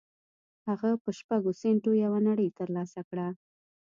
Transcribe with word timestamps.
هغه 0.67 0.89
په 1.03 1.09
شپږو 1.19 1.51
سينټو 1.61 1.91
يوه 2.03 2.19
نړۍ 2.27 2.49
تر 2.59 2.67
لاسه 2.75 3.01
کړه. 3.09 3.27